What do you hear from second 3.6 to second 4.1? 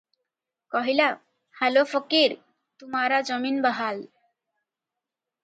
ବାହାଲ।"